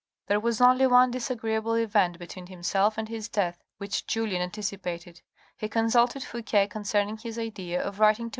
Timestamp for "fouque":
6.23-6.71